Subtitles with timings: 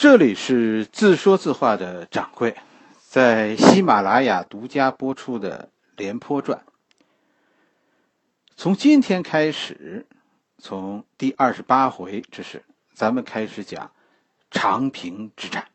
[0.00, 2.56] 这里是自说自话的掌柜，
[3.06, 5.68] 在喜马拉雅独家播出的
[5.98, 6.58] 《廉颇传》。
[8.56, 10.06] 从今天开始，
[10.56, 13.92] 从第二十八回之时，咱们开始讲
[14.50, 15.68] 长平之战。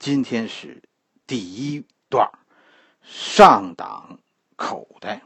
[0.00, 0.82] 今天是
[1.28, 2.28] 第一段，
[3.04, 4.18] 上党
[4.56, 5.22] 口袋。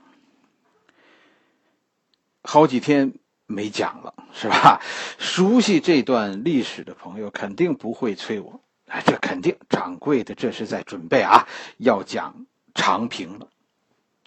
[2.43, 3.15] 好几天。
[3.47, 4.81] 没讲了，是吧？
[5.19, 13.49] 熟悉这段历史的朋友肯定不会催我，哎，这肯定掌柜的这是在准备啊，要讲长平了。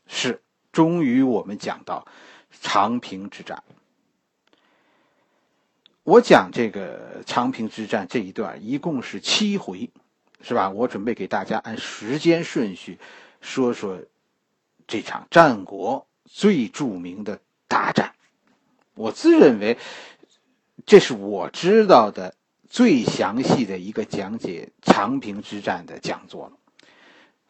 [0.07, 0.41] 是，
[0.71, 2.05] 终于我们讲到
[2.61, 3.63] 长平之战。
[6.03, 9.89] 我讲这个长平之战这一段一共是七回，
[10.41, 10.69] 是吧？
[10.69, 12.97] 我准备给大家按时间顺序
[13.41, 13.99] 说说
[14.87, 18.13] 这场战国最著名的大战。
[18.97, 19.77] 我自认为，
[20.85, 22.33] 这是我知道的
[22.67, 26.53] 最详细的一个讲解长平之战的讲座了。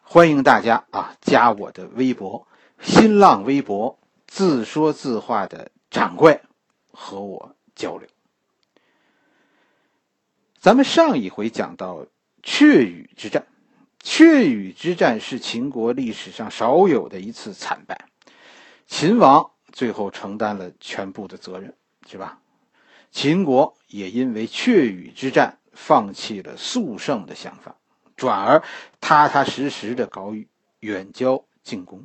[0.02, 2.46] 欢迎大家啊，加我的微博、
[2.80, 6.40] 新浪微博，自说自话的掌柜
[6.92, 8.06] 和我交流。
[10.60, 12.06] 咱们上一回讲到
[12.42, 13.46] 雀羽之战，
[14.00, 18.06] 雀羽之战是秦国历史上少有的一次惨败，
[18.86, 19.50] 秦王。
[19.78, 21.72] 最后承担了全部的责任，
[22.04, 22.40] 是吧？
[23.12, 27.76] 秦国也因为阙羽之战放弃了速胜的想法，
[28.16, 28.60] 转而
[29.00, 30.34] 踏踏实实的搞
[30.80, 32.02] 远交近攻。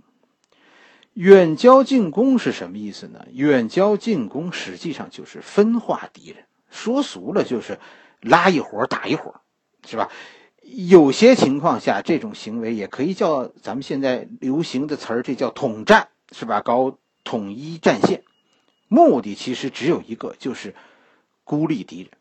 [1.13, 3.25] 远交近攻是什么意思呢？
[3.31, 7.79] 远交近攻实际上就是分化敌人，说俗了就是
[8.21, 9.41] 拉一伙打一伙，
[9.87, 10.11] 是吧？
[10.61, 16.61] 有些情况下，这种行为也可以叫咱们现在流行的词儿，这叫统战，是吧？
[16.61, 16.99] 搞。
[17.23, 18.23] 统一战线，
[18.87, 20.75] 目的其实只有一个，就是
[21.43, 22.11] 孤立敌人。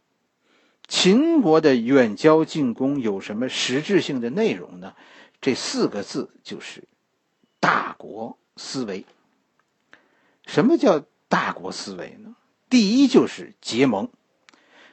[0.89, 4.95] 秦国的远交近攻有什么实质性的内容呢？
[5.41, 6.84] 这四个字就是
[7.61, 9.05] 大国思维。
[10.46, 12.36] 什么叫大国思维呢？
[12.69, 14.11] 第一就是结盟，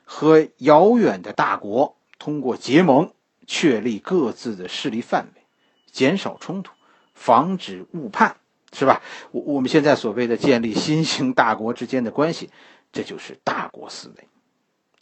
[0.04, 3.14] 和遥远的大国通过结盟
[3.46, 5.42] 确立各自的势力范围，
[5.92, 6.74] 减少冲突，
[7.14, 8.38] 防止误判。
[8.72, 9.02] 是吧？
[9.32, 12.50] 我我们现在所谓的建立新兴大国之间的关系，
[12.92, 14.28] 这就是大国思维。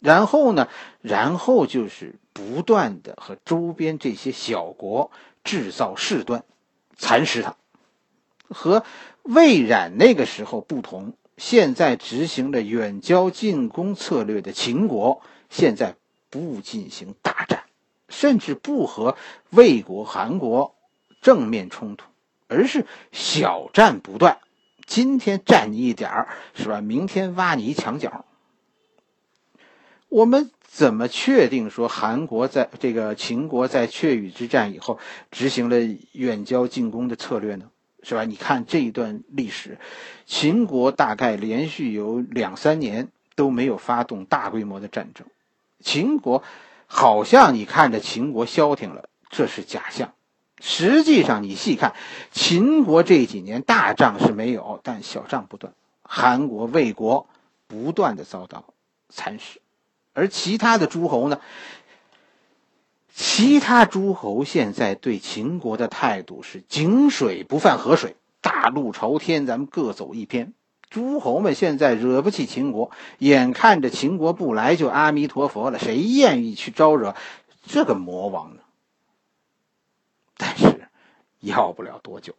[0.00, 0.68] 然后呢，
[1.00, 5.10] 然后就是不断的和周边这些小国
[5.44, 6.44] 制造事端，
[6.96, 7.56] 蚕食它。
[8.48, 8.84] 和
[9.22, 15.20] 魏冉那个时候不同，现在执行的远交近攻策略的秦国，
[15.50, 15.96] 现在
[16.30, 17.64] 不进行大战，
[18.08, 19.16] 甚至不和
[19.50, 20.74] 魏国、韩国
[21.20, 22.07] 正面冲突。
[22.48, 24.38] 而是小战不断，
[24.86, 26.80] 今天占你一点儿是吧？
[26.80, 28.24] 明天挖你一墙角。
[30.08, 34.98] 我们怎么确定说韩国在这个秦国在阙羽之战以后
[35.30, 35.76] 执行了
[36.12, 37.70] 远交近攻的策略呢？
[38.02, 38.24] 是吧？
[38.24, 39.78] 你看这一段历史，
[40.24, 45.26] 秦国大概连续有两三年都没有发动大规模的战争，
[45.80, 46.42] 秦国
[46.86, 50.14] 好像你看着秦国消停了，这是假象。
[50.60, 51.94] 实际上，你细看，
[52.32, 55.72] 秦国这几年大仗是没有，但小仗不断。
[56.02, 57.26] 韩国、魏国
[57.66, 58.64] 不断的遭到
[59.08, 59.60] 蚕食，
[60.14, 61.40] 而其他的诸侯呢？
[63.14, 70.52] 其他诸侯现在对秦国的态度是井水不犯河水，大路朝天，咱们各走一边。
[70.88, 77.14] 诸侯们现在惹不起秦国，眼看着秦国不来就阿弥陀佛了，谁愿意去招惹
[77.66, 78.62] 这个魔王呢？
[80.38, 80.88] 但是，
[81.40, 82.34] 要不了多久，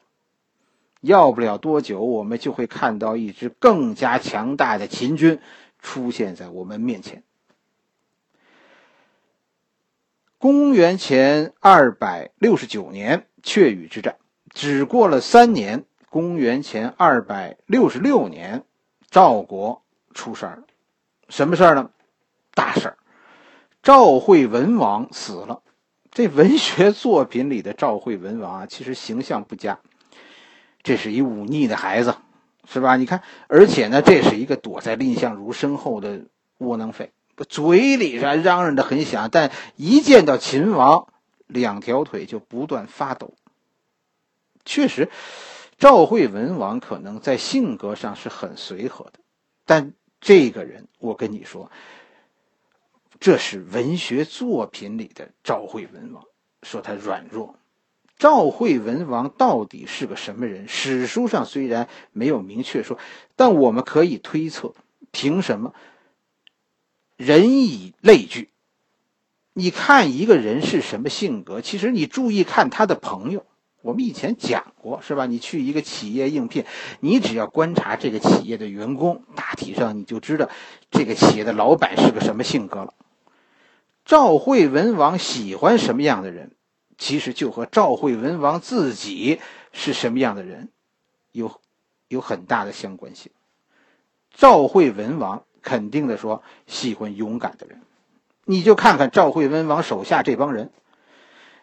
[1.02, 5.40] 要不了多久，我们就会看到一支更加强大的秦军
[5.80, 7.22] 出现在我们面前。
[10.38, 14.16] 公元前二百六十九年，阙羽之战，
[14.50, 18.64] 只过了三年，公元前二百六十六年，
[19.10, 19.82] 赵国
[20.14, 20.64] 出事儿了。
[21.28, 21.92] 什么事儿呢？
[22.54, 22.98] 大事儿，
[23.84, 25.62] 赵惠文王死了。
[26.12, 29.80] 这文学作品里的赵惠文王啊，其实形象不佳。
[30.82, 32.16] 这是一忤逆的孩子，
[32.68, 32.96] 是吧？
[32.96, 36.22] 你看，而且呢，这是一个躲在蔺相如身后的
[36.58, 37.12] 窝囊废，
[37.48, 41.08] 嘴里上嚷嚷的很响，但一见到秦王，
[41.48, 43.34] 两条腿就不断发抖。
[44.66, 45.10] 确实，
[45.78, 49.20] 赵惠文王可能在性格上是很随和的，
[49.66, 51.72] 但这个人，我跟你说。
[53.20, 56.24] 这是文学作品里的赵惠文王，
[56.64, 57.56] 说他软弱。
[58.18, 60.68] 赵惠文王到底是个什么人？
[60.68, 62.98] 史书上虽然没有明确说，
[63.36, 64.74] 但我们可以推测。
[65.12, 65.74] 凭什么？
[67.18, 68.50] 人以类聚，
[69.54, 73.46] 你看一个人是什么性格，其实你注意看他的朋友。
[73.82, 75.26] 我们以前讲过，是吧？
[75.26, 76.66] 你去一个企业应聘，
[77.00, 80.50] 你只要观察这个企业的员工，大体上你就知道
[80.92, 82.94] 这个企业的老板是个什么性格了。
[84.10, 86.50] 赵惠文王喜欢什么样的人，
[86.98, 89.40] 其实就和赵惠文王自己
[89.72, 90.70] 是什么样的人
[91.32, 91.62] 有
[92.08, 93.32] 有很大的相关性。
[94.34, 97.84] 赵惠文王肯定的说喜欢勇敢的人，
[98.46, 100.72] 你就看看赵惠文王手下这帮人，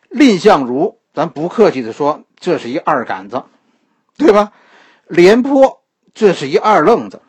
[0.09, 1.01] 蔺相如。
[1.13, 3.43] 咱不客气的说，这是一二杆子，
[4.17, 4.53] 对吧？
[5.09, 5.83] 廉颇
[6.15, 7.23] 这是一二愣子，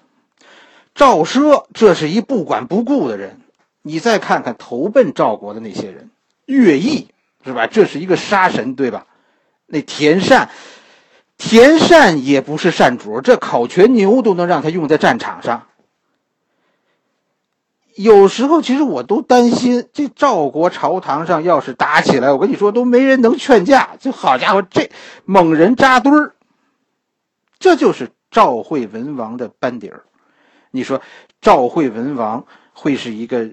[0.93, 3.41] 赵奢这是一不管不顾的人。
[3.87, 6.09] 你再看看投奔赵国的那些人，
[6.45, 7.07] 乐毅
[7.45, 7.67] 是吧？
[7.67, 9.07] 这是一个杀神，对吧？
[9.65, 10.49] 那田善，
[11.37, 15.67] 田善也不是善主，这烤全牛都能让他用在战场上。
[17.95, 23.95] 有时候，其实我都担心，这赵国朝堂上要是打起来，我跟你说，都没人能劝架。
[23.99, 24.91] 就好家伙，这
[25.25, 26.35] 猛人扎堆儿，
[27.57, 30.03] 这就是赵惠文王的班底儿。
[30.69, 31.01] 你说
[31.41, 33.49] 赵惠文王会是一个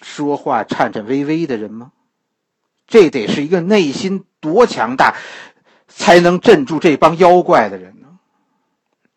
[0.00, 1.92] 说话颤颤巍巍的人吗？
[2.86, 5.16] 这得是一个内心多强大，
[5.88, 8.18] 才能镇住这帮妖怪的人呢？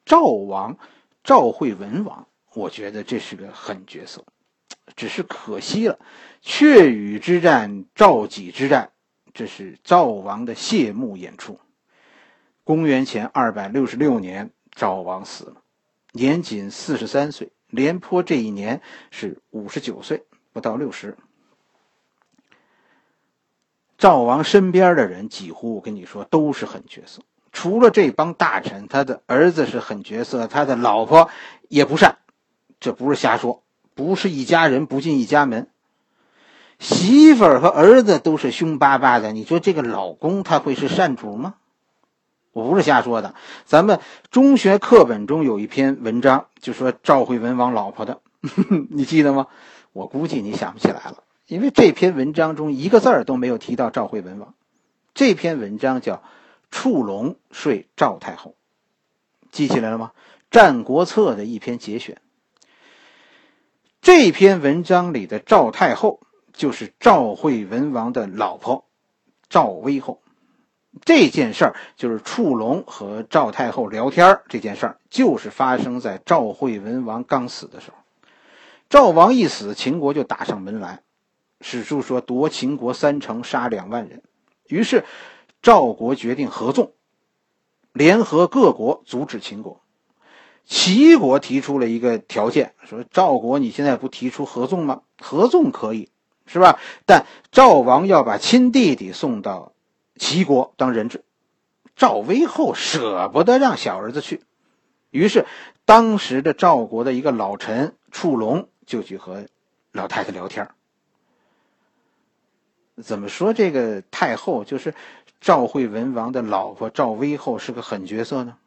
[0.06, 0.78] 赵王
[1.24, 4.26] 赵惠文王，我觉得这是个狠角色。
[4.96, 6.00] 只是可惜了，
[6.44, 8.90] 阙羽之战、赵己之战，
[9.34, 11.60] 这是赵王的谢幕演出。
[12.64, 15.62] 公元前二百六十六年，赵王死了，
[16.12, 17.52] 年仅四十三岁。
[17.68, 18.82] 廉颇这一年
[19.12, 20.24] 是五十九岁，
[20.54, 21.18] 不到六十。
[23.98, 27.22] 赵王身边的人几乎，我跟你说，都是狠角色。
[27.52, 31.30] 除了这帮大臣，他的儿子是狠角色，他的老婆
[31.68, 32.18] 也不善，
[32.80, 33.62] 这不是瞎说。
[33.96, 35.68] 不是一家人不进一家门，
[36.80, 39.34] 媳妇儿和儿子都是凶巴巴的。
[39.34, 41.56] 你说这个老公他会是善主吗？
[42.54, 43.36] 我不是瞎说的。
[43.66, 44.00] 咱们
[44.32, 48.22] 中学课本中有一篇文章，就说赵惠文王老婆的，
[48.90, 49.48] 你记得吗？
[49.94, 54.54] 我估计你想不起来了，因为这篇文章中一个字儿都没有提到赵惠文王。
[55.14, 56.16] 这篇文章叫
[56.72, 58.52] 《触龙说赵太后》，
[59.52, 60.12] 记起来了吗？
[60.52, 62.22] 《战国策》的一篇节选。
[64.02, 66.22] 这篇文章里的赵太后
[66.54, 68.86] 就是赵惠文王的老婆
[69.50, 70.22] 赵威后。
[71.06, 77.98] 这件事儿就是触龙和赵太后聊天这件事儿，就是发生在赵惠文王刚死的时候。
[78.90, 81.04] 赵王一死，秦国就打上门来。
[81.62, 84.24] 史书说夺秦国三城，杀两万人。
[84.68, 85.06] 于是
[85.62, 86.94] 赵国决定合纵，
[87.94, 89.82] 联合各国阻止秦国。
[90.66, 95.02] 齐国提出了一个条件，说赵国你现在不提出合纵吗？
[95.20, 96.10] 合纵可以，
[96.48, 96.80] 是吧？
[97.06, 99.74] 但赵王要把亲弟弟送到
[100.16, 101.24] 齐国当人质。
[101.96, 104.42] 赵威后舍不得让小儿子去，
[105.12, 105.46] 于是
[105.86, 109.46] 当时的赵国的一个老臣触龙就去和
[109.92, 110.68] 老太太聊天。
[113.02, 114.96] 怎么说这个太后就是
[115.40, 118.58] 赵惠文王的老婆赵威后是个狠角色呢？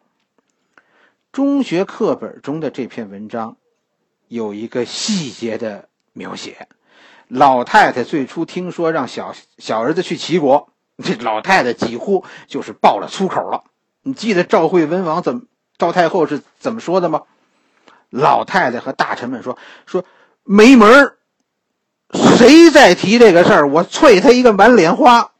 [1.32, 3.56] 中学课本中的这篇文章，
[4.28, 6.68] 有一个细节的描写。
[7.26, 10.70] 老太太最初听说让小小儿子去齐国，
[11.02, 13.64] 这老太太几乎就是爆了粗口了。
[14.02, 15.42] 你记得赵惠文王怎么
[15.78, 17.22] 赵太后是怎么说的吗？
[18.12, 20.04] 老太太和大臣们说说
[20.44, 21.16] 没门，
[22.36, 25.32] 谁再提这个事儿，我啐他一个满脸花。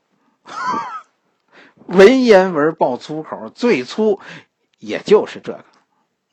[1.86, 4.18] 文言文爆粗口，最粗
[4.78, 5.64] 也就是这个。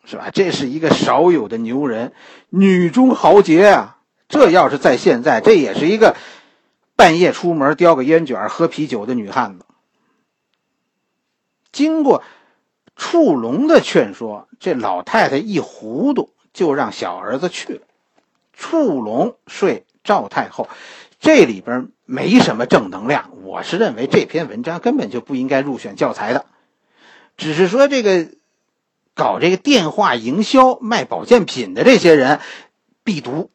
[0.06, 0.32] 是吧？
[0.34, 2.14] 这是一个少有的牛人，
[2.50, 3.98] 女中豪杰啊！
[4.28, 6.16] 这要是在现在，这也是一个
[6.96, 9.66] 半夜出门叼个烟卷喝啤酒的女汉子。
[11.72, 12.24] 经过
[13.00, 17.82] 触龙的劝说，这老太太一糊涂，就让小儿子去了。
[18.54, 20.70] 触龙睡赵太后，
[21.20, 23.32] 这里边没什么正能量。
[23.44, 26.46] 我是认为这篇文章根本就不应该入选教材的，
[27.38, 28.28] 只是说这个。
[29.16, 32.40] 搞这个电话营销卖保健品的这些人
[33.04, 33.52] 必读，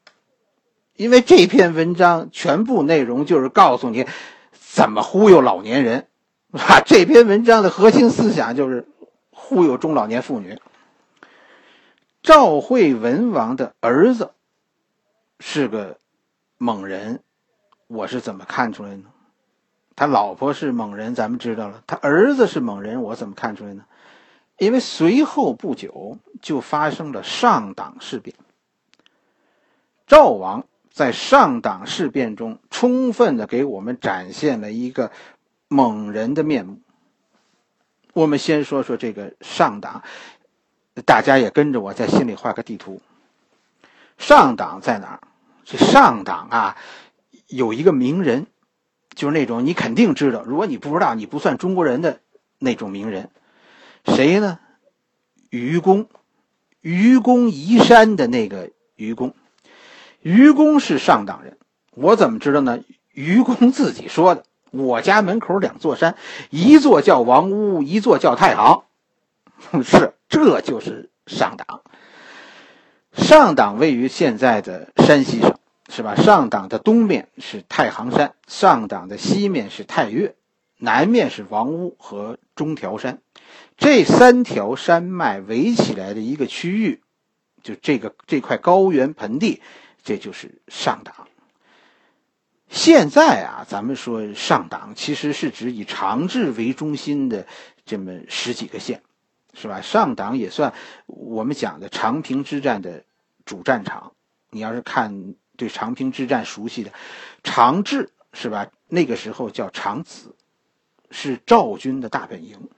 [0.95, 4.05] 因为这篇文章全部内容就是告诉你
[4.53, 6.07] 怎么忽悠老年人，
[6.53, 8.89] 啊，这篇文章的核心思想就是
[9.47, 10.59] 忽悠中老年妇女。
[12.23, 14.31] 赵惠文王的儿子
[15.39, 15.99] 是个
[16.57, 17.23] 猛人，
[17.87, 19.05] 我是怎么看出来呢？
[19.95, 23.85] 他老婆是猛人，咱们知道了，他儿子是猛人，我怎么看出来呢？
[24.57, 28.35] 因为随后不久就发生了上党事变，
[30.07, 35.13] 赵王在上党事变中，充分的给我们展现了一个
[35.69, 36.79] 猛人的面目。
[38.15, 40.03] 我们先说说这个上党，
[41.05, 43.03] 大家也跟着我在心里画个地图。
[44.19, 45.21] 上党在哪儿？
[45.65, 46.77] 这上党啊，
[47.49, 48.47] 有一个名人，
[49.15, 52.21] 就是那种你肯定知道，如果你不知道，你不算中国人的
[52.59, 53.31] 那种名人。
[54.05, 54.61] 谁呢？
[55.51, 56.09] 愚公，
[56.83, 59.35] 愚公移山的那个愚公。
[60.21, 61.59] 愚公是上党人，
[61.91, 62.79] 我怎么知道呢？
[63.13, 64.45] 愚公自己说的。
[64.77, 66.17] 我家门口两座山，
[66.51, 68.83] 一座叫王屋，一座叫太行。
[69.83, 71.83] 是，这就是上党。
[73.13, 75.57] 上党位于现在的山西省，
[75.89, 76.17] 是吧？
[76.17, 80.35] 上党的东面是太行山，上党的西面是太岳，
[80.79, 83.21] 南面是王屋和中条山。
[83.77, 87.03] 这三条山脉围起来的一个区域，
[87.63, 89.63] 就这个这块高原盆地，
[90.03, 91.15] 这就是上党。
[92.75, 97.47] 现在啊，咱们说上党其实是指以长治为中心的
[97.87, 99.01] 这么十几个县。
[99.57, 99.81] 是吧？
[99.81, 100.75] 上党也算
[101.07, 103.05] 我们讲的长平之战的
[103.45, 104.11] 主战场。
[104.51, 106.91] 你要是看对长平之战熟悉的，
[107.45, 108.67] 长治是吧？
[108.89, 110.35] 那个时候叫长子，
[111.13, 112.69] 是赵军的大本营。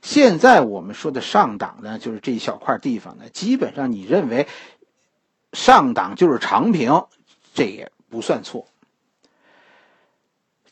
[0.00, 4.48] 现在我们说的上党呢，就是这一小块地方呢，基本上你认为
[5.52, 7.04] 上党就是长平，
[7.52, 8.66] 这也不算错。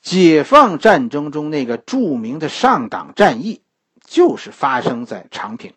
[0.03, 3.63] 解放战争中那个著名的上党战役。
[4.05, 5.73] 就是发生在长平，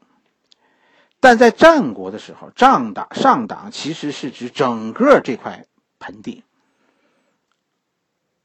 [1.22, 5.66] 但在战国的时候，上党上党其实是指整个这块
[6.00, 6.44] 盆地。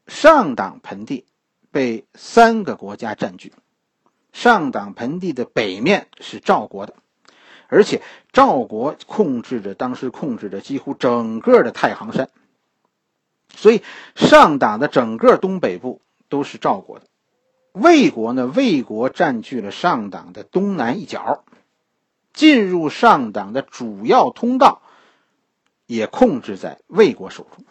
[0.07, 1.25] 上党盆地
[1.71, 3.51] 被三个国家占据，
[4.31, 6.93] 上党盆地的北面是赵国的，
[7.67, 12.29] 而且赵国控制着当时控制着几乎整个的太行山，
[13.55, 13.81] 所以
[14.15, 17.05] 上党的整个东北部都是赵国的。
[17.73, 18.47] 魏国呢？
[18.47, 21.45] 魏国占据了上党的东南一角，
[22.33, 24.81] 进入上党的主要通道
[25.85, 27.63] 也控制在魏国手中。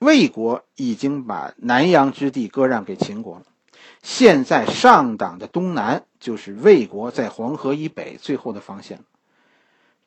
[0.00, 3.44] 魏国已经把南阳之地割让给秦国了，
[4.02, 9.04] 现在上党的东南就是魏国在黄河以北最后的防线了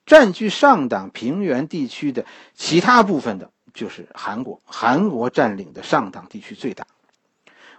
[0.05, 4.61] 占据上党平原地区的其他部分的，就是韩国。
[4.65, 6.87] 韩国占领的上党地区最大。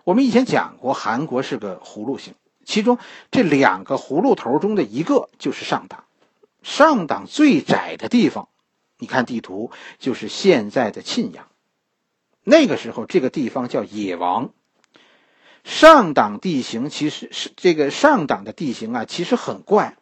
[0.05, 2.35] 我们以前讲过，韩国是个葫芦形，
[2.65, 2.99] 其中
[3.31, 6.05] 这两个葫芦头中的一个就是上党。
[6.63, 8.49] 上党最窄的地方，
[8.99, 11.47] 你看地图，就是现在的沁阳。
[12.45, 14.51] 那个时候，这个地方叫野王。
[15.65, 19.97] 上党地形其实是这个上党的地形啊，其实很怪。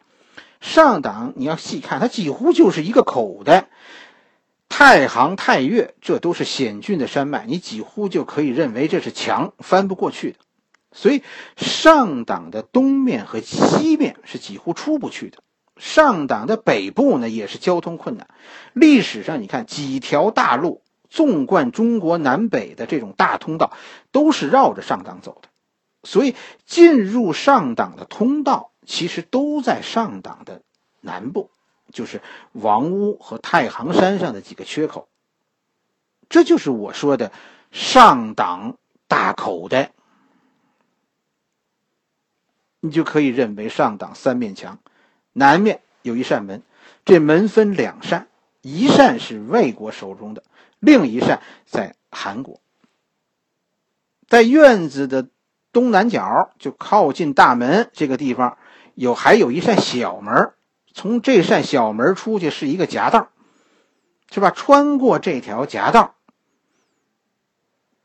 [0.59, 3.69] 上党你要细看，它几乎就是一个口袋。
[4.71, 10.37] 太行、太岳，这都是险峻的山脉，你几乎就可以认为这是墙翻不过去的。
[10.93, 11.23] 所以，
[11.57, 15.39] 上党的东面和西面是几乎出不去的。
[15.75, 18.29] 上党的北部呢，也是交通困难。
[18.71, 23.73] 历史上，你看几条大路纵贯中国南北的这种大通道，
[24.13, 25.49] 都是绕着上党走的。
[26.03, 26.33] 所以，
[26.65, 30.61] 进入上党的通道其实都在上党的
[31.01, 31.51] 南部。
[31.91, 32.21] 就是
[32.53, 35.07] 王屋和太行山上的几个缺口，
[36.29, 37.31] 这就是我说的
[37.71, 39.91] 上党大口袋。
[42.83, 44.79] 你就可以认为上党三面墙，
[45.33, 46.63] 南面有一扇门，
[47.05, 48.27] 这门分两扇，
[48.61, 50.43] 一扇是魏国手中的，
[50.79, 52.59] 另一扇在韩国。
[54.27, 55.27] 在院子的
[55.71, 58.57] 东南角，就靠近大门这个地方，
[58.95, 60.53] 有还有一扇小门。
[60.93, 63.29] 从这扇小门出去是一个夹道，
[64.31, 64.51] 是吧？
[64.51, 66.15] 穿过这条夹道，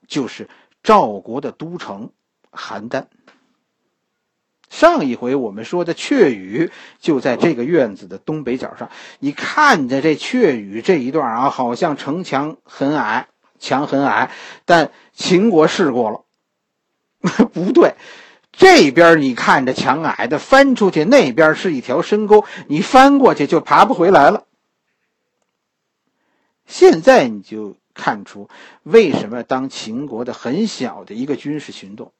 [0.06, 0.48] 就是
[0.82, 2.10] 赵国的都城
[2.52, 3.06] 邯郸。
[4.68, 8.90] 上一回我们说的阙宇就在这个院子的东北角上。
[9.20, 13.28] 你看着这阙宇这一段啊，好像城墙很矮，
[13.60, 14.32] 墙很矮，
[14.64, 16.24] 但秦国试过了，
[17.54, 17.94] 不对。
[18.56, 24.44] 这边你看着墙矮的，翻出去那边是一条深沟，你翻过去就爬不回来了。
[26.66, 28.48] 现在你就看出
[28.82, 32.12] 为什么当秦国的很小的一个军事行动，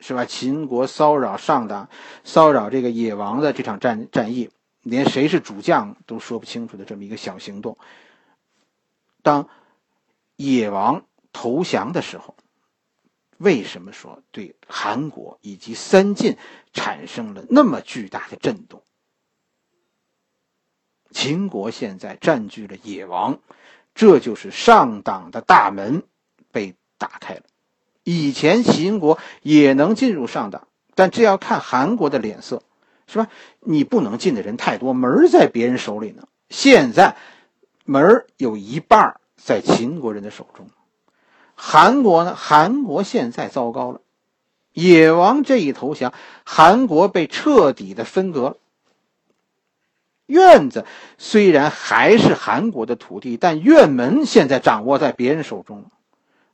[0.00, 0.24] 是吧？
[0.24, 1.88] 秦国骚扰上党，
[2.24, 4.50] 骚扰这个野王的这场战战役，
[4.82, 7.76] 连谁是主将都说不清楚的这么一个小行动，
[9.22, 9.48] 当
[10.36, 12.34] 野王投降的时候。
[13.38, 16.36] 为什么说对韩国以及三晋
[16.72, 18.82] 产生了那么巨大的震动？
[21.10, 23.38] 秦国现在占据了野王，
[23.94, 26.02] 这就是上党的大门
[26.52, 27.42] 被打开了。
[28.04, 32.62] 以前秦国也能进入上党，但这要看韩国的脸色，
[33.06, 33.28] 是吧？
[33.60, 36.28] 你不能进的人太多，门在别人手里呢。
[36.50, 37.16] 现在
[37.84, 40.68] 门有一半在秦国人的手中。
[41.56, 42.36] 韩国呢？
[42.36, 44.00] 韩国现在糟糕了，
[44.72, 46.12] 野王这一投降，
[46.44, 48.56] 韩国被彻底的分割了。
[50.26, 50.84] 院子
[51.18, 55.86] 虽然还是韩国的土地，但院门现在掌握在别人手中。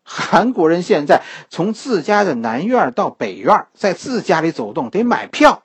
[0.04, 5.62] 韩国人现在从自家的南院到北院，在自家里走动得买票。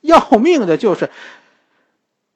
[0.00, 1.10] 要命的就是，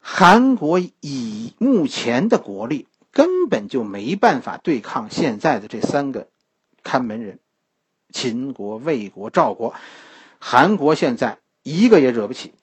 [0.00, 2.86] 韩国以目前的国力。
[3.12, 6.28] 根本就没办法对抗现在的这三个
[6.82, 7.38] 看门人：
[8.12, 9.74] 秦国、魏国、赵国。
[10.38, 12.54] 韩国现在一个也惹不起。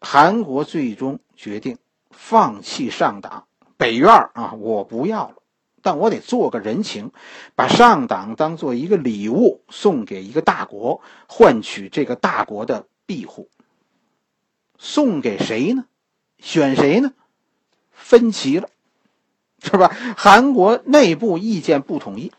[0.00, 1.78] 韩国最终决定
[2.10, 5.36] 放弃上党北院啊，我不要了，
[5.80, 7.12] 但我得做个人情，
[7.54, 13.48] 把上党当做一个礼物送给一个大国，换取这个大国的庇护。
[14.76, 15.86] 送给谁呢？
[16.38, 17.12] 选谁呢？
[17.92, 18.68] 分歧了。
[19.62, 19.96] 是吧？
[20.16, 22.32] 韩国内部意见不统一。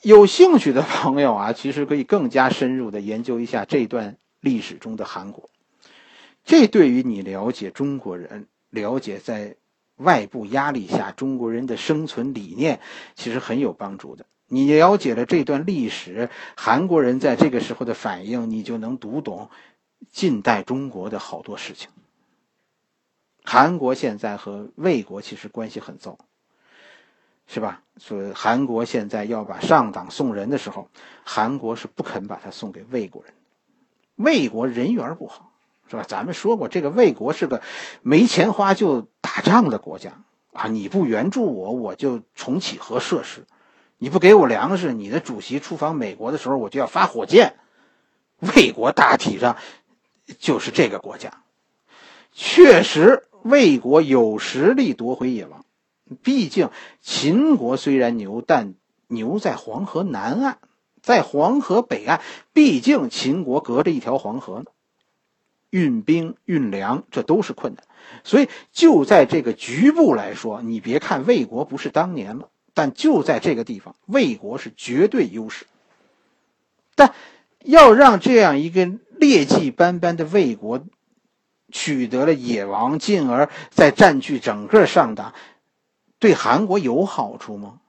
[0.00, 5.50] 有兴趣的朋友啊，其实可以更加深入的研究一下这段历史中的韩国。
[6.44, 9.56] 这对于你了解中国人、了解在
[9.96, 12.80] 外部压力下中国人的生存理念，
[13.14, 14.24] 其实很有帮助的。
[14.48, 19.50] 你了解了这段历史，韩国人在这个时候的反应，你就能读懂
[20.10, 21.88] 近代中国的好多事情。
[23.44, 26.18] 韩国现在和魏国其实关系很糟，
[27.46, 27.82] 是吧？
[27.96, 30.88] 所以韩国现在要把上党送人的时候，
[31.24, 33.34] 韩国是不肯把他送给魏国人。
[34.14, 35.52] 魏国人缘不好，
[35.88, 36.04] 是吧？
[36.06, 37.62] 咱们说过，这个魏国是个
[38.02, 40.12] 没钱花就打仗的国家
[40.52, 40.68] 啊！
[40.68, 43.42] 你不援助我，我就重启核设施；
[43.98, 47.56] 你不给我粮食，你的主席出访美国的时候，我就要发火箭。
[48.38, 49.56] 魏国大体上
[50.38, 51.41] 就是这个国家，
[52.32, 53.24] 确实。
[53.44, 55.64] 魏国有实力夺回野王，
[56.22, 58.74] 毕竟秦国虽然牛，但
[59.08, 60.58] 牛在黄河南岸，
[61.00, 62.20] 在黄河北岸，
[62.52, 64.66] 毕竟秦国隔着一条黄河呢，
[65.70, 67.82] 运兵运粮这都是困难，
[68.22, 75.66] 所以就在这个局部来说，你别看魏国不是当年了，但就在这个地方，魏国是绝对优势。
[76.94, 77.12] 但
[77.64, 80.84] 要让这样一个劣迹斑斑的魏国。
[81.72, 85.34] 取得了野王，进而再占据整个上党，
[86.20, 87.80] 对韩国有好处吗？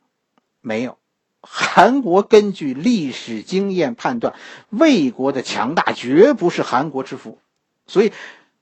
[0.61, 0.97] 没有。
[1.45, 4.33] 韩国根据历史经验判断，
[4.69, 7.37] 魏国的强大绝不是韩国之福，
[7.85, 8.13] 所以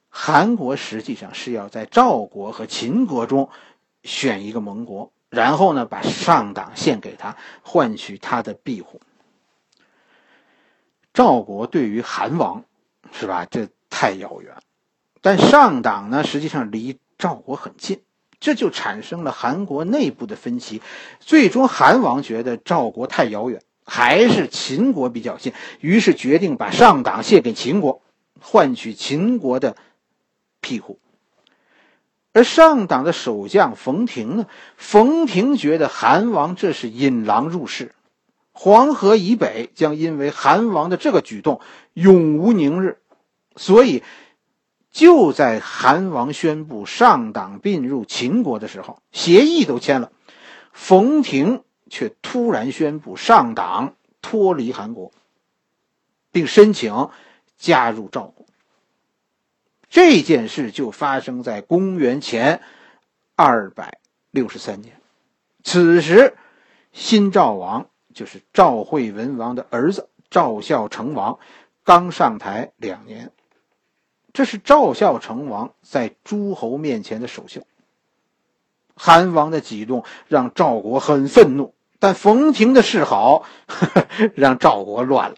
[0.09, 3.49] 韩国实际上是要在赵国和秦国中
[4.01, 8.99] 选一个盟国，然后呢把上党献给他，换取他的庇护。
[11.13, 12.65] 赵国对于韩王，
[13.11, 13.45] 是吧？
[13.45, 14.55] 这太遥远。
[15.23, 18.01] 但上党呢，实际上离赵国很近，
[18.39, 20.81] 这就产生了韩国内部的分歧。
[21.19, 28.01] 最终，韩王觉得赵国太遥远，还是秦国比较近，于是决定把上党献给秦国，
[28.39, 29.75] 换取秦国的
[30.59, 30.97] 庇护。
[32.33, 37.93] 而上党的守将冯亭呢，冯亭觉得韩王这是引狼入室，
[38.53, 41.61] 黄河以北将因为韩王的这个举动
[41.93, 42.97] 永无宁日，
[43.55, 44.01] 所以。
[44.91, 50.11] 就在韩王宣布上党并入秦国的时候，协议都签了，
[50.73, 55.11] 冯亭却突然宣布上党脱离韩国，
[56.31, 57.09] 并申请
[57.57, 58.45] 加入赵国。
[59.89, 62.61] 这件事就发生在公元前
[63.35, 63.99] 二百
[64.29, 64.95] 六十三年。
[65.63, 66.35] 此时，
[66.91, 71.39] 新赵王就是赵惠文王的儿子赵孝成王，
[71.83, 73.31] 刚上台两年。
[74.33, 77.61] 这是赵孝成王在诸侯面前的首秀。
[78.95, 83.45] 韩王的举动让赵国很愤怒，但冯亭的示好
[84.35, 85.35] 让赵国乱了。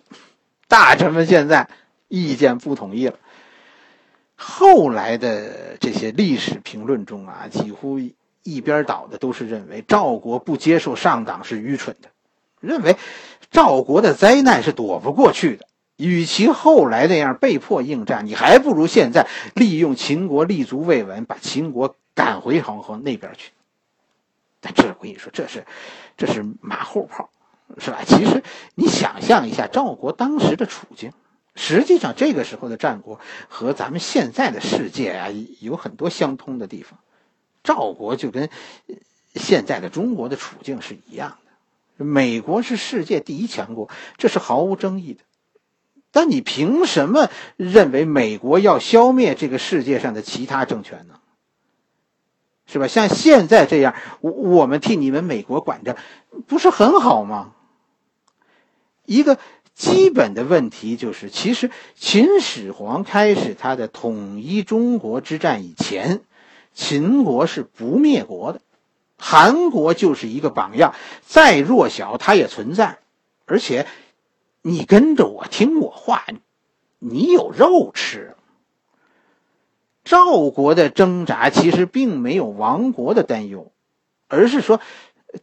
[0.68, 1.70] 大臣们现在
[2.08, 3.16] 意见不统一了。
[4.36, 8.00] 后来的这些历史评论中啊，几乎
[8.44, 12.10] 一边倒的都是认为赵国不接受上党是愚蠢的，
[12.60, 12.98] 认为
[13.52, 15.68] 赵国的灾难是躲不过去的。
[15.98, 23.52] 与其后来那样被迫应战，你还不如现在利用秦国立足未稳，把秦国赶回黄河那边去。
[24.60, 25.66] 但这我跟你说，这是
[26.18, 27.30] 这是马后炮，
[27.78, 28.00] 是吧？
[28.06, 28.44] 其实
[28.76, 31.12] 你想象一下赵国当时的处境，
[31.56, 35.28] 实际上这个时候的战国和咱们现在的世界啊
[35.60, 36.98] 有很多相通的地方。
[37.64, 38.50] 赵国就跟
[39.36, 42.04] 现在的中国的处境是一样的。
[42.04, 45.24] 美国是世界第一强国，这是毫无争议的。
[46.14, 51.16] 但你凭什么认为美国要消灭这个世界上的其他政权呢？
[52.68, 52.88] 是吧？
[52.88, 55.98] 像现在这样，我我们替你们美国管着，
[56.46, 57.54] 不是很好吗？
[59.06, 59.40] 一个
[59.74, 66.22] 基本的问题就是，其实秦始皇开始他的统一中国之战以前，
[66.76, 68.62] 秦国是不灭国的，
[69.18, 70.94] 韩国就是一个榜样，
[71.26, 73.00] 再弱小它也存在，
[73.48, 73.88] 而且。
[74.66, 76.26] 你跟着我听我话，
[76.98, 78.36] 你有肉吃。
[80.06, 83.72] 赵国的挣扎其实并没有亡国的担忧，
[84.30, 84.80] 而是说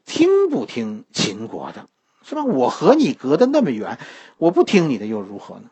[0.06, 1.86] 听不听秦国的，
[2.22, 2.44] 是吧？
[2.44, 3.98] 我和你隔得那么远，
[4.38, 5.70] 我不听你的又如何呢？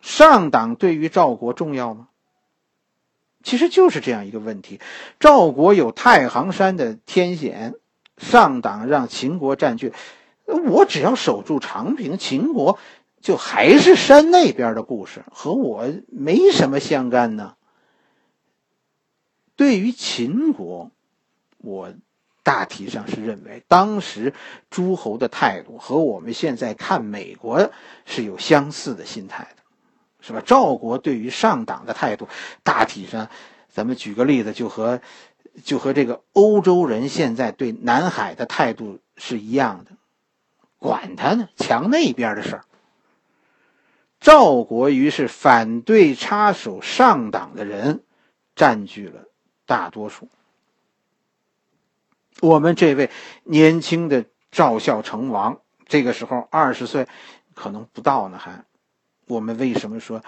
[0.00, 2.08] 上党对于赵国重要吗？
[3.44, 4.80] 其实就是这样一个问题。
[5.20, 7.74] 赵国有太行山的天险，
[8.16, 9.92] 上党让秦国占据。
[10.52, 12.78] 我只要守住长平，秦国
[13.20, 17.54] 就还是山那边的故事，和我没什么相干呢。
[19.56, 20.90] 对于秦国，
[21.58, 21.92] 我
[22.42, 24.32] 大体上是认为，当时
[24.70, 27.70] 诸侯的态度和我们现在看美国
[28.06, 29.62] 是有相似的心态的，
[30.20, 30.42] 是吧？
[30.44, 32.26] 赵国对于上党的态度，
[32.62, 33.28] 大体上，
[33.68, 35.02] 咱们举个例子，就和
[35.62, 39.90] 就和这个欧洲人现在对南海的态度是一样的。
[40.80, 42.64] 管他呢，墙那边的事儿。
[44.18, 48.02] 赵国于是反对插手上党的人
[48.56, 49.26] 占据了
[49.66, 50.28] 大多数。
[52.40, 53.10] 我们这位
[53.44, 57.06] 年轻的赵孝成王，这个时候二十岁，
[57.54, 58.64] 可能不到呢，还。
[59.26, 60.22] 我们为什么说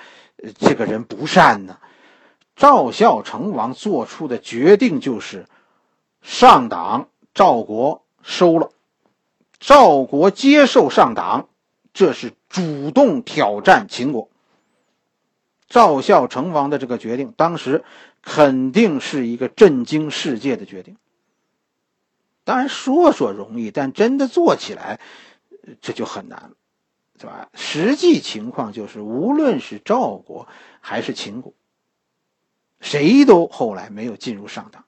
[0.59, 1.79] 这个人不善呢？
[2.55, 5.47] 赵孝成王做出的决定就是
[6.21, 8.71] 上党赵国收了。
[9.63, 11.49] 赵国接受上党，
[11.95, 14.29] 这是主动挑战秦国。
[15.69, 17.85] 赵孝成王的这个决定，当时
[18.23, 20.97] 肯定是一个震惊世界的决定。
[22.43, 24.99] 当然说说容易，但真的做起来，
[25.81, 26.51] 这就很难了，
[27.21, 27.49] 是吧？
[27.55, 30.49] 实际情况就是，无论是赵国
[30.81, 31.55] 还是秦国，
[32.81, 34.85] 谁都后来没有进入上党。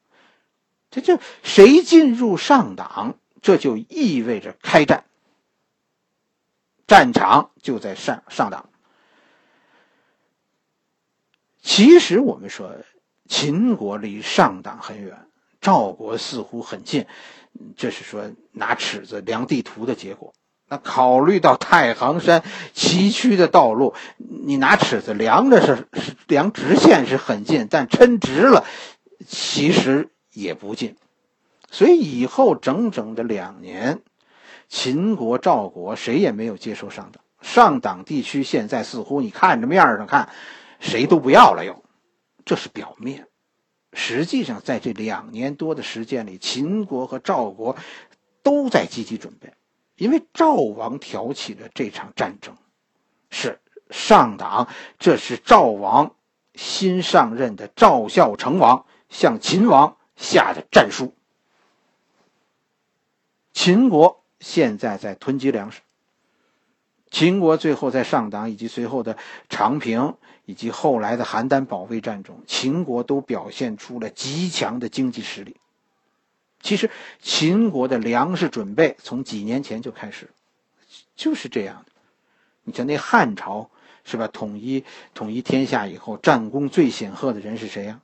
[0.90, 3.14] 这就谁进入上党？
[3.44, 5.04] 这就意味着开战，
[6.86, 8.70] 战场就在上上党。
[11.60, 12.74] 其实我们说，
[13.28, 15.26] 秦国离上党很远，
[15.60, 17.06] 赵国似乎很近，
[17.76, 20.32] 这是说拿尺子量地图的结果。
[20.66, 25.86] 那考虑到太行山崎岖的道路，你拿尺子量着是
[26.28, 28.64] 量直线是很近，但抻直了，
[29.28, 30.96] 其实也不近。
[31.74, 34.00] 所以以后整整的两年，
[34.68, 37.20] 秦国、赵国谁也没有接受上党。
[37.42, 40.28] 上党地区现在似乎你看着面上看，
[40.78, 41.82] 谁都不要了又，
[42.44, 43.26] 这是表面。
[43.92, 47.74] 实际上，在这两年多的时间里，秦国和赵国
[48.44, 49.52] 都在积极准备，
[49.96, 52.56] 因为赵王挑起了这场战争，
[53.30, 53.60] 是
[53.90, 54.68] 上党。
[55.00, 56.14] 这是赵王
[56.54, 61.12] 新上任的赵孝成王向秦王下的战书。
[63.54, 65.80] 秦国现在在囤积粮食。
[67.10, 69.16] 秦国最后在上党以及随后的
[69.48, 75.56] 长平以及后来的邯郸保卫战中，秦国都表现出了极强的经济实力。
[76.60, 76.90] 其实，
[77.22, 80.30] 秦国的粮食准备从几年前就开始，
[81.14, 81.92] 就是这样的。
[82.64, 83.70] 你像那汉朝
[84.04, 84.26] 是吧？
[84.26, 88.00] 统一统一天下以后，战功最显赫的人是谁呀？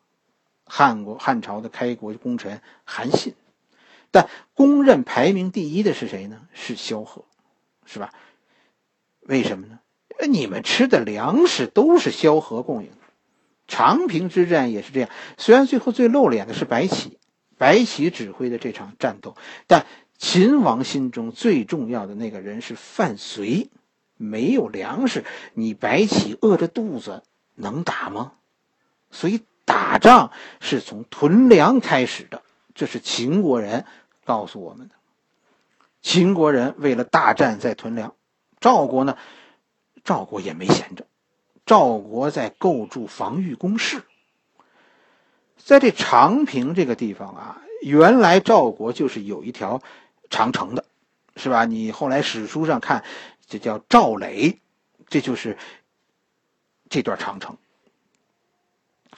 [0.64, 3.34] 汉国汉朝的开国功臣韩信。
[4.10, 6.40] 但公认排名第一的是谁呢？
[6.52, 7.24] 是萧何，
[7.86, 8.12] 是吧？
[9.20, 9.78] 为什么呢？
[10.28, 12.96] 你们吃的粮食都是萧何供应的。
[13.68, 17.18] 长平之战也是这样，虽然最后最露脸的是白起，
[17.56, 19.86] 白起指挥的这场战斗，但
[20.18, 23.68] 秦王心中最重要的那个人是范睢。
[24.22, 27.22] 没有粮食，你白起饿着肚子
[27.54, 28.32] 能打吗？
[29.10, 32.42] 所以打仗是从囤粮开始的，
[32.74, 33.84] 这是秦国人。
[34.22, 34.94] 告诉我们的，
[36.02, 38.14] 秦国人为了大战在屯粮，
[38.60, 39.18] 赵国呢，
[40.04, 41.04] 赵国也没闲着，
[41.66, 44.04] 赵国在构筑防御工事。
[45.56, 49.82] 在这长平这个地方啊，原来赵国就是有一条
[50.28, 50.84] 长城的，
[51.34, 51.64] 是吧？
[51.64, 53.02] 你后来史书上看，
[53.48, 54.60] 这叫赵垒，
[55.08, 55.58] 这就是
[56.88, 57.56] 这段长城。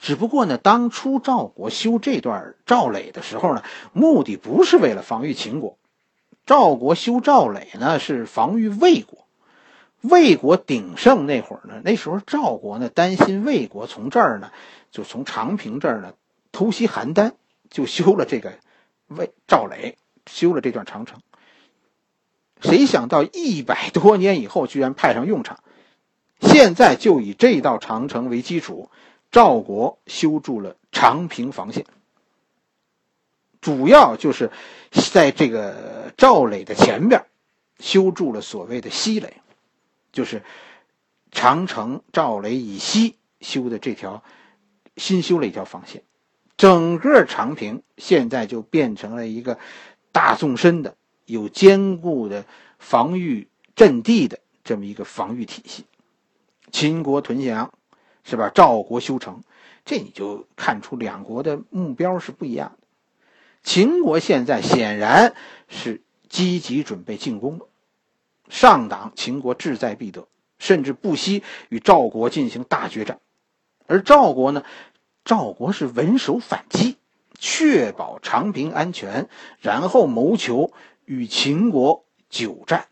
[0.03, 3.63] 只不过呢，当初赵国修这段赵垒的时候呢，
[3.93, 5.77] 目的不是为了防御秦国，
[6.45, 9.19] 赵国修赵垒呢是防御魏国。
[10.01, 14.51] 魏国鼎盛那会儿呢，那时候赵国呢担心魏国从这儿呢，
[14.91, 16.11] 就从长平这儿呢
[16.51, 17.31] 偷袭邯郸，
[17.69, 18.51] 就修了这个
[19.07, 19.97] 魏赵垒，
[20.29, 21.21] 修了这段长城。
[22.59, 25.59] 谁想到一百多年以后，居然派上用场。
[26.41, 28.89] 现在就以这道长城为基础，
[29.33, 31.85] 赵国修筑了长平防线。
[33.59, 34.49] 主要就是
[35.11, 37.25] 在这个赵垒的前边
[37.79, 39.41] 修筑了所谓的西垒，
[40.13, 40.41] 就是
[41.31, 44.23] 长城赵垒以西修的这条
[44.95, 46.03] 新修了一条防线。
[46.55, 49.59] 整个长平现在就变成了一个
[50.13, 50.95] 大纵深的。
[51.25, 52.45] 有坚固的
[52.79, 55.85] 防御阵地的这么一个防御体系，
[56.69, 57.71] 秦国屯降，
[58.23, 58.49] 是吧？
[58.53, 59.43] 赵国修城，
[59.85, 62.87] 这你就看出两国的目标是不一样的。
[63.63, 65.35] 秦国现在显然
[65.67, 67.61] 是积极准备进攻，
[68.49, 73.19] 上党秦国志在必得，甚至不惜与赵国进行大决战，
[73.87, 74.63] 而赵国呢，
[75.25, 76.97] 赵国是稳守反击，
[77.37, 79.27] 确保长平安全，
[79.59, 80.73] 然后谋求。
[81.05, 82.87] 与秦国久战，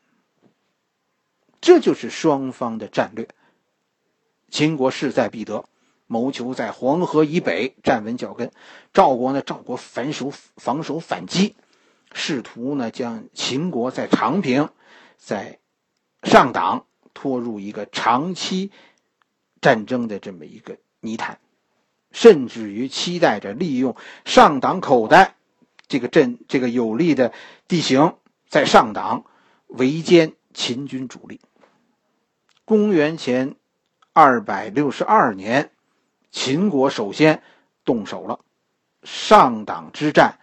[1.61, 3.29] 这就是双方的战略。
[4.51, 5.65] 秦国势在必得，
[6.05, 8.49] 谋求在黄河以北站稳脚跟；
[8.93, 11.55] 赵国呢，赵国反守防守反击，
[12.13, 14.69] 试图呢将秦国在长平、
[15.17, 15.57] 在
[16.21, 18.71] 上党拖入一个长期
[19.61, 21.39] 战争的这么一个泥潭，
[22.11, 25.35] 甚至于期待着利用上党口袋。
[25.87, 27.33] 这个阵，这个有利的
[27.67, 28.15] 地形，
[28.47, 29.25] 在上党
[29.67, 31.41] 围歼秦军主力。
[32.63, 33.55] 公元前
[34.13, 35.71] 二百六十二年，
[36.31, 37.41] 秦国首先
[37.85, 38.39] 动手了，
[39.03, 40.39] 上党之战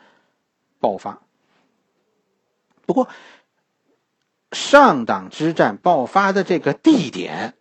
[0.81, 1.21] 爆发。
[2.87, 3.09] 不过，
[4.53, 7.55] 上党之战爆发的这个地点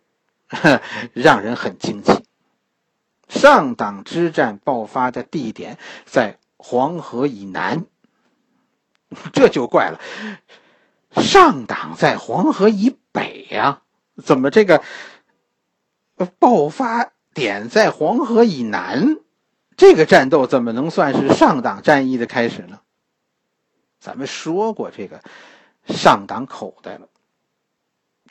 [1.12, 2.24] 让人很惊奇。
[3.28, 6.38] 上党之战爆发的地点在。
[6.60, 7.86] 黄河以南，
[9.32, 10.00] 这就怪了。
[11.12, 13.82] 上党在黄河以北呀，
[14.24, 14.82] 怎么这个
[16.26, 19.18] 爆发点在黄河以南？
[19.76, 22.80] 这个战斗怎么能算是上党战役的开始呢？
[24.00, 25.22] 咱们说过这个
[25.86, 27.08] 上党口袋了。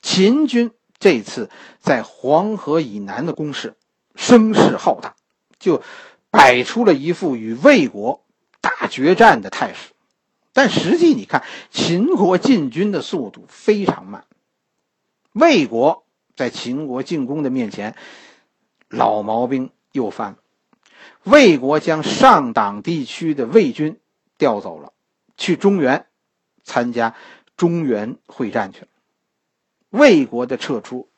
[0.01, 3.75] 秦军这次在黄河以南的攻势
[4.15, 5.15] 声势浩大，
[5.59, 5.81] 就。
[6.29, 8.21] 摆出了一副与魏国
[8.59, 9.93] 大决战的态势，
[10.51, 14.25] 但实际你看，秦国进军的速度非常慢。
[15.31, 16.03] 魏国
[16.37, 17.95] 在秦国进攻的面前，
[18.87, 20.37] 老毛病又犯了。
[21.23, 23.99] 魏国将上党地区的魏军
[24.37, 24.93] 调走了，
[25.35, 26.05] 去中原
[26.63, 27.15] 参加
[27.57, 28.87] 中原会战去了。
[29.89, 31.09] 魏国的撤出，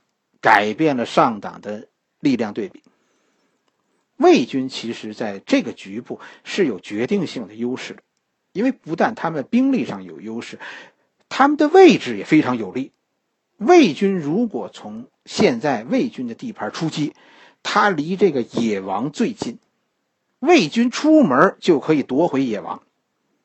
[0.41, 2.81] 改变了上党的力量对比。
[4.15, 8.03] 魏军其实在这个局部是有决定性的优势的，
[8.53, 10.59] 因为不但他们兵力上有优势，
[11.27, 12.93] 他们的位置也非常有利。
[13.59, 17.13] 魏军如果从现在魏军的地盘出击，
[17.61, 19.59] 他离这个野王最近，
[20.39, 22.81] 魏军出门就可以夺回野王，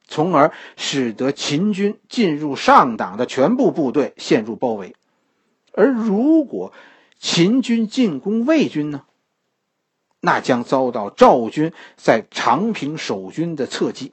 [0.07, 4.95] 从而使得秦军进入上党的全部部队陷入包围。
[5.73, 6.73] 而如果
[7.19, 9.03] 秦军进攻魏军呢？
[10.21, 14.13] 那将遭到赵军在长平守军的侧击。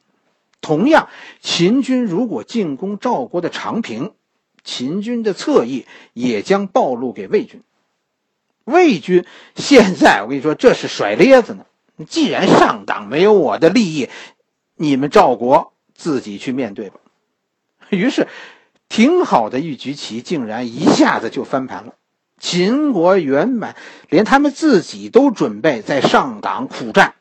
[0.60, 1.08] 同样，
[1.40, 4.14] 秦军如果进攻赵国的长平，
[4.64, 7.62] 秦军的侧翼也将暴露给魏军。
[8.64, 11.66] 魏军现在，我跟你说，这是甩咧子呢。
[12.08, 14.10] 既然上党没有我的利益，
[14.76, 17.00] 你们赵国自己去面对吧。
[17.90, 18.28] 于是，
[18.88, 21.96] 挺好的一局棋，竟然一下子就翻盘了。
[22.40, 23.76] 秦国原本
[24.10, 27.14] 连他们自己都准备在上党苦战，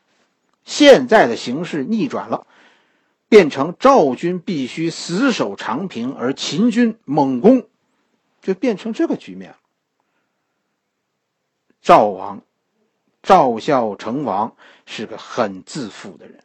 [0.65, 2.47] 现在的形势逆转了，
[3.31, 7.65] 变成赵军必须死守长平，而秦军猛攻，
[8.41, 9.57] 就变成这个局面了。
[11.81, 12.41] 赵王
[13.23, 16.43] 赵孝成王是个很自负的人，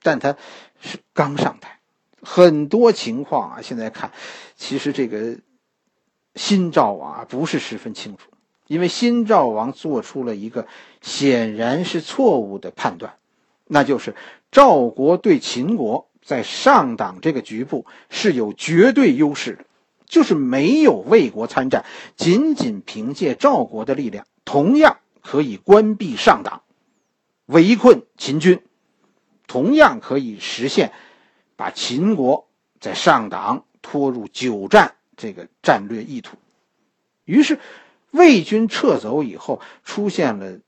[0.00, 0.38] 但他
[0.80, 1.80] 是刚上台，
[2.22, 4.10] 很多情况啊，现在看，
[4.56, 5.36] 其实这个。
[6.38, 8.30] 新赵王啊，不是十分清楚，
[8.66, 10.66] 因为新赵王做出了一个
[11.00, 13.14] 显然是错误的判断，
[13.64, 14.14] 那就是
[14.56, 19.66] 赵国对秦国在上党这个局部是有绝对优势的，
[20.06, 21.84] 就是没有魏国参战，
[22.16, 26.62] 仅仅凭借赵国的力量，同样可以关闭上党。
[27.44, 28.62] 围困秦军，
[29.46, 30.90] 同样可以实现
[31.56, 32.48] 把秦国
[32.80, 36.38] 在上党拖入久战这个战略意图。
[37.26, 37.60] 于是，
[38.10, 40.60] 魏军撤走以后，出现了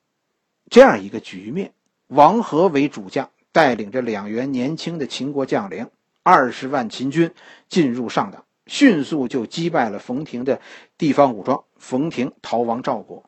[0.68, 1.72] 这样一个局面：
[2.08, 5.90] 王和为主将，带领着两员年轻的秦国将领，
[6.22, 7.32] 二十万秦军
[7.68, 10.60] 进入上党，迅速就击败了冯亭的
[10.96, 13.24] 地方武装，冯亭逃亡赵国。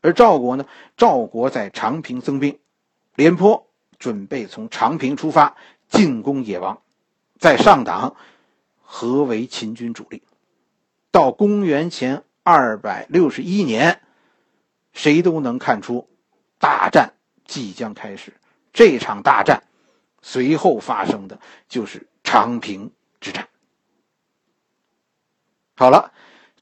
[0.00, 0.66] 而赵国呢？
[0.96, 2.58] 赵国在长平增兵，
[3.16, 3.66] 廉颇
[3.98, 5.56] 准备从长平出发
[5.88, 6.80] 进攻野王，
[7.38, 8.14] 在上党
[8.80, 10.22] 合围秦军主力。
[11.10, 14.00] 到公元前二百六十一年，
[14.92, 16.08] 谁都能看出
[16.60, 18.32] 大战即将开始。
[18.76, 19.62] 这场大战
[20.20, 23.48] 随后发生的就是长平之战。
[25.74, 26.12] 好了，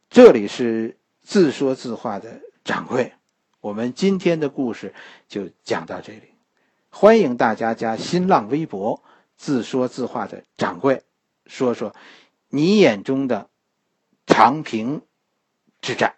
[0.09, 3.13] 这里是自说自话的掌柜。
[3.61, 4.95] 我们今天的故事
[5.27, 6.35] 就讲到这里，
[6.89, 9.03] 欢迎大家加新浪微博
[9.37, 11.03] “自说自话的掌柜”，
[11.47, 11.97] 说说
[12.49, 13.51] 你眼中的
[14.25, 15.03] 长平
[15.81, 16.15] 之战。